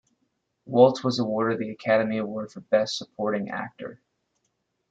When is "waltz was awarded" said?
0.65-1.59